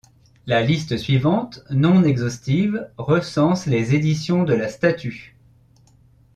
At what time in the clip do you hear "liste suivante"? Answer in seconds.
0.63-1.63